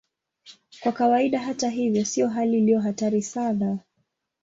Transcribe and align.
Kwa 0.81 0.91
kawaida, 0.91 1.39
hata 1.39 1.69
hivyo, 1.69 2.05
sio 2.05 2.27
hali 2.27 2.57
iliyo 2.57 2.79
hatari 2.79 3.21
sana. 3.21 3.79